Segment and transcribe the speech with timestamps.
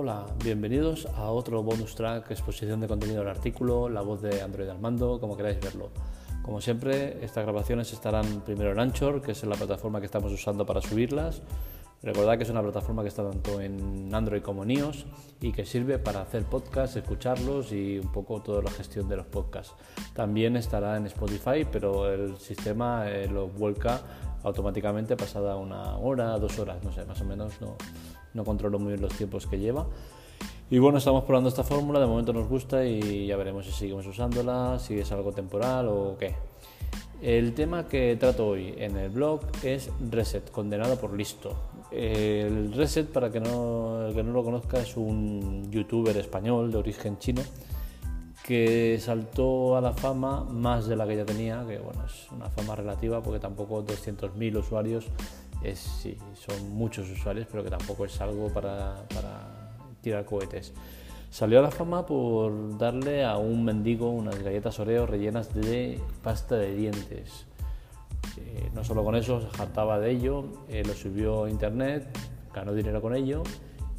[0.00, 4.68] Hola, bienvenidos a otro bonus track, exposición de contenido del artículo, la voz de Android
[4.68, 5.90] al mando, como queráis verlo.
[6.40, 10.64] Como siempre, estas grabaciones estarán primero en Anchor, que es la plataforma que estamos usando
[10.64, 11.42] para subirlas.
[12.00, 15.04] Recordad que es una plataforma que está tanto en Android como en iOS
[15.40, 19.26] y que sirve para hacer podcasts, escucharlos y un poco toda la gestión de los
[19.26, 19.74] podcasts.
[20.14, 24.00] También estará en Spotify, pero el sistema eh, lo vuelca
[24.44, 27.74] automáticamente pasada una hora, dos horas, no sé, más o menos, no,
[28.38, 29.86] no controlo muy bien los tiempos que lleva.
[30.70, 34.06] Y bueno, estamos probando esta fórmula, de momento nos gusta y ya veremos si seguimos
[34.06, 36.34] usándola, si es algo temporal o qué.
[37.20, 41.56] El tema que trato hoy en el blog es Reset, condenado por listo.
[41.90, 46.78] El Reset, para que no, el que no lo conozca, es un youtuber español de
[46.78, 47.42] origen chino
[48.44, 52.48] que saltó a la fama más de la que ya tenía, que bueno, es una
[52.48, 55.06] fama relativa porque tampoco 200.000 usuarios
[55.62, 60.72] es, sí, son muchos usuarios, pero que tampoco es algo para, para tirar cohetes.
[61.30, 66.56] Salió a la fama por darle a un mendigo unas galletas Oreo rellenas de pasta
[66.56, 67.46] de dientes.
[68.38, 72.06] Eh, no solo con eso, se jactaba de ello, eh, lo subió a internet,
[72.54, 73.42] ganó dinero con ello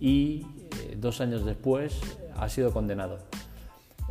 [0.00, 0.46] y
[0.82, 1.98] eh, dos años después
[2.36, 3.18] ha sido condenado.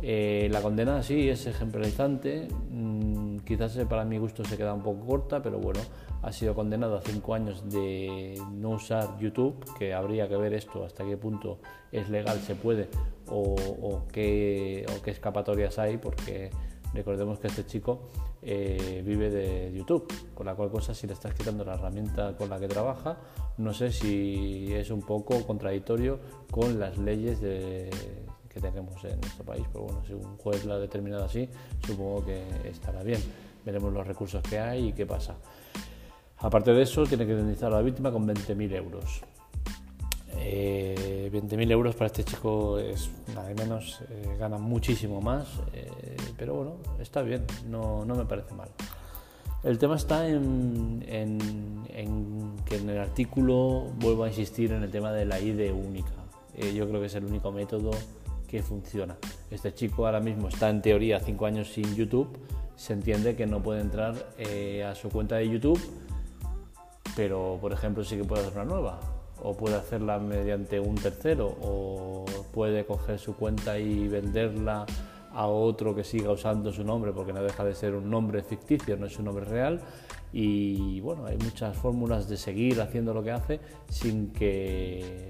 [0.02, 3.13] la condena sí es ejemplarizante, mm,
[3.44, 5.80] quizás para mi gusto se queda un poco corta, pero bueno,
[6.22, 10.84] ha sido condenado a cinco años de no usar YouTube, que habría que ver esto,
[10.84, 11.58] hasta qué punto
[11.92, 12.88] es legal, se puede,
[13.28, 16.50] o, qué, o qué, escapatorias hay, porque
[16.92, 18.08] recordemos que este chico
[18.42, 22.48] eh, vive de YouTube, con la cual cosa si le estás quitando la herramienta con
[22.48, 23.18] la que trabaja,
[23.58, 26.18] no sé si es un poco contradictorio
[26.50, 27.40] con las leyes
[28.54, 31.48] que tenemos en nuestro país, pero bueno, si un juez lo ha determinado así,
[31.84, 33.20] supongo que estará bien.
[33.66, 35.34] Veremos los recursos que hay y qué pasa.
[36.38, 39.22] Aparte de eso, tiene que indemnizar a la víctima con 20.000 euros.
[40.34, 45.90] 20.000 eh, euros para este chico es nada menos, eh, gana muchísimo más, eh,
[46.36, 48.68] pero bueno, está bien, no, me parece mal.
[49.62, 51.00] El tema está en,
[52.66, 56.12] que en el artículo vuelvo a insistir en el tema de la ID única.
[56.74, 57.90] yo creo que es el único método
[58.54, 59.16] que funciona.
[59.50, 62.28] Este chico ahora mismo está en teoría 5 años sin YouTube,
[62.76, 65.80] se entiende que no puede entrar a su cuenta de YouTube
[67.16, 69.00] pero por ejemplo sí que puede hacer una nueva
[69.42, 74.86] o puede hacerla mediante un tercero o puede coger su cuenta y venderla
[75.32, 78.96] a otro que siga usando su nombre porque no deja de ser un nombre ficticio,
[78.96, 79.80] no es un nombre real
[80.32, 85.28] y bueno, hay muchas fórmulas de seguir haciendo lo que hace sin que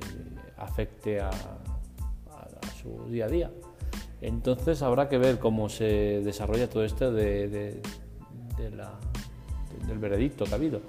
[0.57, 1.31] afecte a,
[3.09, 3.51] día a día.
[4.21, 7.81] Entonces habrá que ver cómo se desarrolla todo esto de,
[8.57, 10.81] del veredicto que ha habido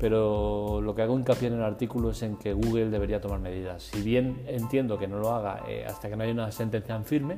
[0.00, 3.82] pero lo que hago hincapié en el artículo es en que Google debería tomar medidas.
[3.82, 7.04] Si bien entiendo que no lo haga eh, hasta que no haya una sentencia en
[7.04, 7.36] firme,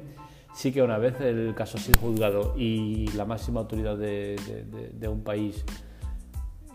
[0.55, 4.37] sí que una vez el caso ha juzgado y la máxima autoridad de,
[5.09, 5.65] un país,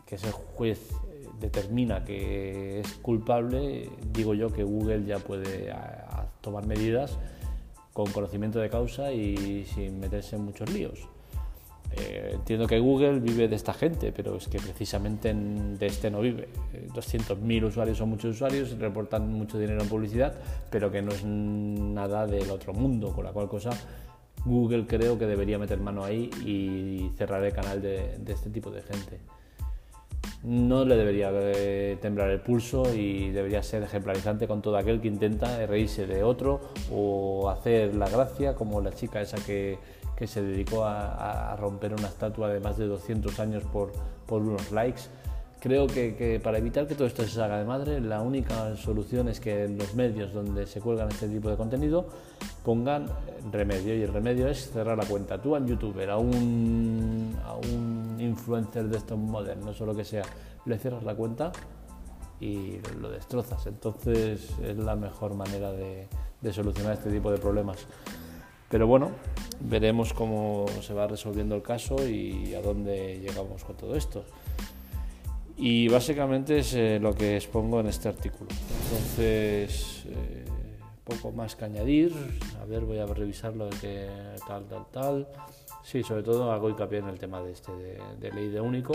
[0.05, 0.91] que es el juez,
[1.39, 5.71] determina que es culpable, digo yo que Google ya puede
[6.47, 7.17] tomar medidas
[7.93, 11.07] con conocimiento de causa y sin meterse en muchos líos.
[11.91, 16.21] Eh, entiendo que Google vive de esta gente, pero es que precisamente de este no
[16.21, 16.47] vive.
[16.93, 20.35] 200.000 usuarios son muchos usuarios, reportan mucho dinero en publicidad,
[20.69, 23.71] pero que no es nada del otro mundo, con la cual cosa
[24.45, 28.81] Google creo que debería meter mano ahí y cerrar el canal de, este tipo de
[28.81, 29.19] gente.
[30.47, 31.29] No le debería
[31.99, 36.61] temblar el pulso y debería ser ejemplarizante con todo aquel que intenta reírse de otro
[36.89, 39.77] o hacer la gracia, como la chica esa que
[40.25, 43.91] se dedicó a, romper una estatua de más de 200 años por,
[44.25, 45.01] por unos likes.
[45.59, 49.39] Creo que, para evitar que todo esto se salga de madre, la única solución es
[49.39, 52.07] que en los medios donde se cuelgan este tipo de contenido
[52.63, 53.07] pongan
[53.51, 55.41] remedio y el remedio es cerrar la cuenta.
[55.41, 60.23] Tú al youtuber, a un, a un influencer de estos modernos o lo que sea,
[60.65, 61.51] le cierras la cuenta
[62.39, 63.65] y lo destrozas.
[63.67, 66.07] Entonces es la mejor manera de,
[66.51, 67.85] solucionar este tipo de problemas.
[68.69, 69.11] Pero bueno,
[69.61, 74.25] veremos cómo se va resolviendo el caso y a dónde llegamos con todo esto.
[75.57, 78.49] Y básicamente es eh, lo que expongo en este artículo.
[78.83, 80.45] Entonces, eh,
[81.07, 82.13] poco más que añadir.
[82.61, 84.09] A ver, voy a revisarlo de que
[84.47, 85.27] tal, tal, tal.
[85.83, 87.71] Sí, sobre todo hago hincapié en el tema de, este,
[88.19, 88.93] de, ley de único.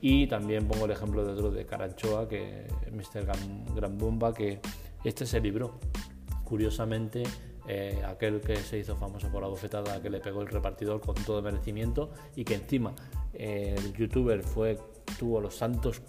[0.00, 3.26] Y también pongo el ejemplo de otro de Caranchoa, que Mr.
[3.74, 4.60] Gran Bomba, que
[5.02, 5.78] este se libró.
[6.44, 7.22] Curiosamente,
[7.66, 11.14] eh, aquel que se hizo famoso por la bofetada que le pegó el repartidor con
[11.16, 12.94] todo merecimiento y que encima
[13.32, 14.78] eh, el youtuber fue,
[15.18, 16.02] tuvo los santos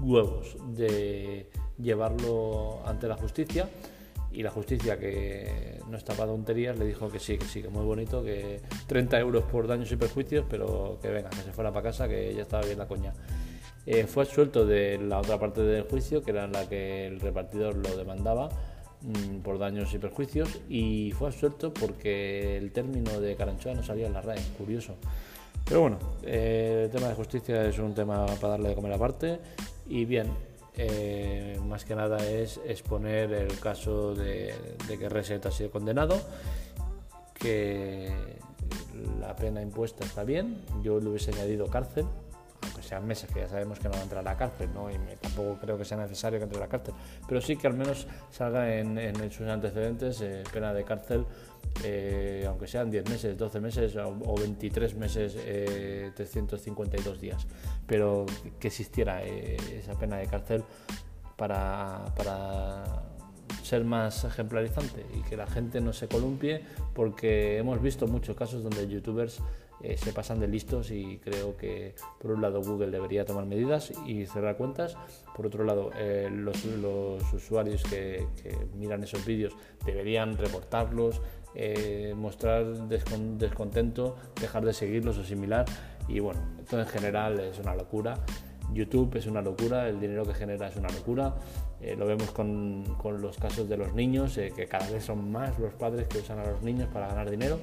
[0.00, 3.68] huevos de llevarlo ante la justicia
[4.36, 7.86] y la justicia, que no estaba tonterías, le dijo que sí, que sí, que muy
[7.86, 11.84] bonito, que 30 euros por daños y perjuicios, pero que venga, que se fuera para
[11.84, 13.14] casa, que ya estaba bien la coña.
[13.86, 17.18] Eh, fue absuelto de la otra parte del juicio, que era en la que el
[17.18, 18.50] repartidor lo demandaba
[19.00, 24.06] mm, por daños y perjuicios, y fue absuelto porque el término de Caranchoa no salía
[24.06, 24.96] en la RAE, curioso.
[25.64, 29.38] Pero bueno, eh, el tema de justicia es un tema para darle de comer aparte,
[29.88, 30.26] y bien,
[30.76, 34.54] eh, más que nada es exponer el caso de,
[34.86, 36.20] que Reset ha sido condenado,
[37.34, 38.38] que
[39.20, 42.06] la pena impuesta está bien, yo le hubiese añadido cárcel,
[42.86, 44.90] sean meses, que ya sabemos que no va a entrar a la cárcel, ¿no?
[44.90, 46.94] y tampoco creo que sea necesario que entre a la cárcel,
[47.28, 48.96] pero sí que al menos salga en,
[49.30, 51.26] sus antecedentes eh, pena de cárcel,
[51.84, 55.34] eh, aunque sean 10 meses, 12 meses o, 23 meses,
[56.14, 57.46] 352 días,
[57.86, 58.24] pero
[58.58, 60.64] que existiera esa pena de cárcel
[61.36, 63.02] para, para
[63.62, 66.62] ser más ejemplarizante y que la gente no se columpie
[66.94, 69.42] porque hemos visto muchos casos donde youtubers
[69.82, 73.92] eh, se pasan de listos y creo que por un lado Google debería tomar medidas
[74.06, 74.96] y cerrar cuentas,
[75.34, 76.64] por otro lado eh, los,
[77.34, 78.26] usuarios que,
[78.74, 81.20] miran esos vídeos deberían reportarlos,
[81.54, 85.66] eh, mostrar descontento, dejar de seguirlos o similar
[86.08, 88.14] y bueno, esto en general es una locura.
[88.72, 91.36] YouTube es una locura, el dinero que genera es una locura.
[91.96, 95.72] lo vemos con, con, los casos de los niños, que cada vez son más los
[95.74, 97.58] padres que usan a los niños para ganar dinero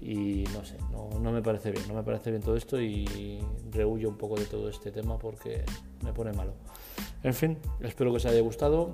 [0.00, 3.38] y no sé, no, me parece bien, no me parece bien todo esto y
[3.70, 5.64] rehuyo un poco de todo este tema porque
[6.02, 6.54] me pone malo.
[7.22, 8.92] En fin, espero que os haya gustado.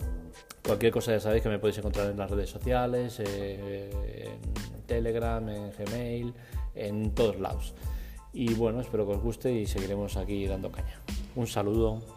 [0.64, 4.28] Cualquier cosa ya sabéis que me podéis encontrar en las redes sociales, eh,
[4.74, 6.34] en Telegram, en Gmail,
[6.74, 7.74] en todos lados.
[8.32, 11.00] Y bueno, espero que os guste y seguiremos aquí dando caña.
[11.36, 12.15] Un saludo.